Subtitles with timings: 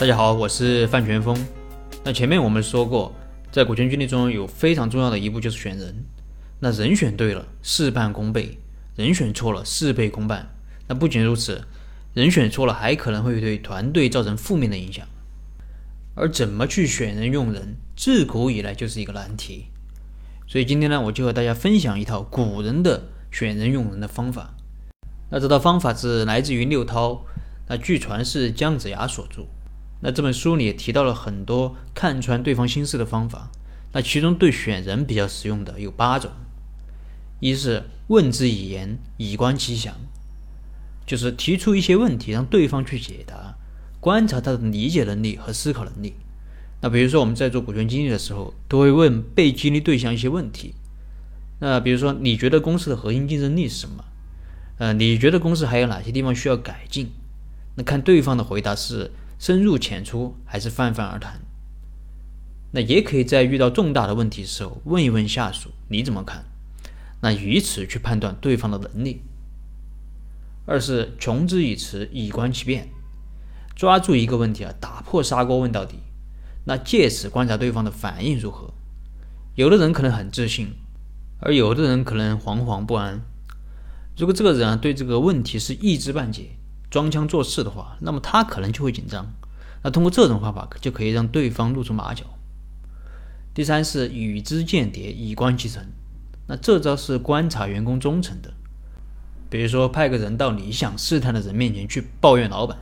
[0.00, 1.36] 大家好，我是范全峰。
[2.02, 3.14] 那前面我们说过，
[3.52, 5.94] 在股权激励中有非常重要的一步就是选人。
[6.58, 8.56] 那人选对了，事半功倍；
[8.96, 10.48] 人选错了，事倍功半。
[10.88, 11.62] 那不仅如此，
[12.14, 15.06] 人选错了还可能会对团队造成负面的影响。
[16.14, 19.66] 而怎么去选人用人，自古以来就是一个难题。
[20.46, 24.54] 所以今天呢，我就和大家分享一套古人的选人用人的方法。
[25.30, 27.26] 那这套方法是来自于六韬，
[27.68, 29.44] 那据传是姜子牙所著。
[30.02, 33.50] 那这本书里也提到了很多看穿对方心思的方法。
[33.92, 36.30] 那其中对选人比较实用的有八种：
[37.40, 39.94] 一是问之以言，以观其详，
[41.04, 43.56] 就是提出一些问题让对方去解答，
[43.98, 46.14] 观察他的理解能力和思考能力。
[46.80, 50.74] 那比如说我们在做股权激励的时候，都会问被激励对象一些问题。
[51.58, 54.04] 那比如说你觉得公司的核心竞争力是什么？
[54.78, 57.10] 呃，你觉得公司还有哪些地方需要改进？
[57.74, 59.10] 那看对方的回答是。
[59.40, 61.40] 深入浅出还是泛泛而谈？
[62.72, 66.44] 那也可以在遇到重大的问题时候问一问下属你怎么看？
[67.22, 69.22] 那以此去判断对方的能力。
[70.66, 72.90] 二是穷之以辞，以观其变，
[73.74, 76.00] 抓住一个问题啊，打破砂锅问到底。
[76.66, 78.74] 那借此观察对方的反应如何？
[79.54, 80.74] 有的人可能很自信，
[81.40, 83.22] 而有的人可能惶惶不安。
[84.18, 86.50] 如果这个人啊对这个问题是一知半解。
[86.90, 89.32] 装腔作势的话，那么他可能就会紧张。
[89.82, 92.24] 那通过这种方法，就可以让对方露出马脚。
[93.54, 95.84] 第三是与之间谍，以观其诚。
[96.48, 98.52] 那这招是观察员工忠诚的。
[99.48, 102.78] 比如说，派个人到你想试探的人面前去抱怨老板，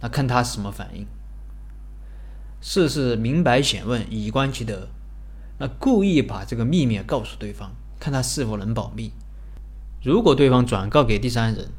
[0.00, 1.06] 那看他什么反应。
[2.60, 4.88] 四是明白显问，以观其德。
[5.58, 9.12] 那故意把这个秘密告诉对方，看他是否能保密。
[10.02, 11.70] 如果对方转告给第三人，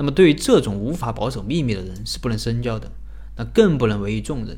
[0.00, 2.90] 那么，对于这种无法保守秘密的人是不能深交的，
[3.36, 4.56] 那更不能委以重任。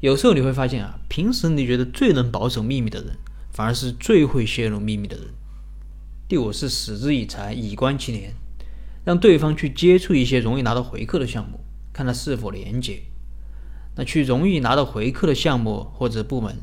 [0.00, 3.18] 有时候你会发现啊，平时你觉得最能保守秘密的人，
[3.52, 5.26] 反而是最会泄露秘密的人。
[6.26, 8.32] 第五是使之以财，以观其廉，
[9.04, 11.60] 让对方去接触一些容易拿到回扣的项目，
[11.92, 13.02] 看他是否廉洁。
[13.94, 16.56] 那去容易拿到回扣的项目或者部门，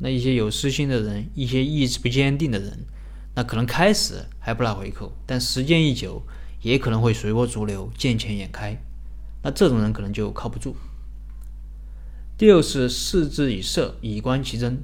[0.00, 2.80] 那一些有私心的人，一些意志不坚定的人，
[3.36, 6.20] 那可能开始还不拿回扣，但时间一久。
[6.62, 8.76] 也可能会随波逐流、见钱眼开，
[9.42, 10.76] 那这种人可能就靠不住。
[12.36, 14.82] 第六是视之以色，以观其真。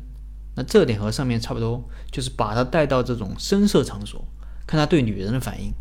[0.56, 4.26] 那这点和上面差不多，就是把他带到这种声色场所，
[4.66, 5.72] 看他对女人的反应。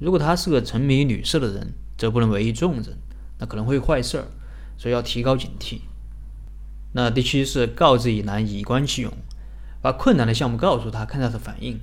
[0.00, 2.98] 如果他是个沉迷女色的人，则不能委以重任，
[3.38, 4.26] 那可能会坏事儿，
[4.76, 5.82] 所以要提高警惕。
[6.94, 9.12] 那第七是告之以难，以观其勇，
[9.80, 11.80] 把困难的项目告诉他，看他的反应。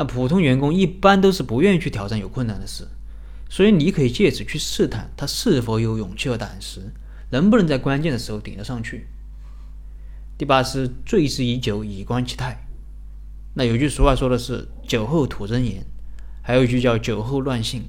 [0.00, 2.88] 那普通员工一般都是不愿意去挑战有困难的事，
[3.50, 6.80] 所以你可以借此去试探他是否有勇气和胆识，
[7.32, 9.08] 能不能在关键的时候顶得上去。
[10.38, 12.66] 第八是醉之以酒，以观其态。
[13.52, 15.84] 那有句俗话说的是“酒后吐真言”，
[16.40, 17.84] 还有一句叫“酒后乱性”。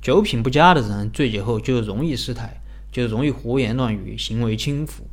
[0.00, 2.58] 酒品不佳的人醉酒后就容易失态，
[2.90, 5.06] 就容易胡言乱语，行为轻浮，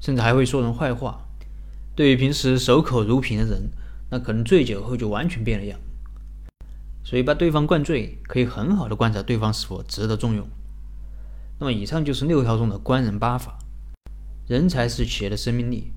[0.00, 1.24] 甚至还会说人坏话。
[1.94, 3.70] 对于平时守口如瓶的人，
[4.10, 5.78] 那可能醉酒后就完全变了样，
[7.04, 10.48] 所以把对方灌醉，可以很好的观察对方是否值得重用。
[11.60, 13.58] 那么以上就是六条中的官人八法。
[14.46, 15.92] 人才是企业的生命力，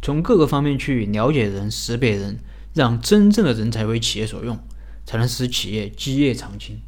[0.00, 2.38] 从各个方面去了解人、识别人，
[2.72, 4.58] 让真正的人才为企业所用，
[5.04, 6.80] 才能使企业基业长青。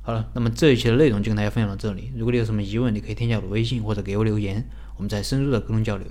[0.00, 2.10] 好了，那么这一期的内容就跟大家分享到这里。
[2.16, 4.66] 如果你有什么疑问，你可以添加我的微信或者给我留言，
[4.96, 6.06] 我们再深入的沟通交流。